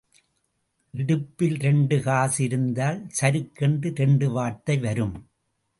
[0.93, 5.15] இடுப்பில் இரண்டு காசு இருந்தால் சருக்கென்று இரண்டு வார்த்தை வரும்.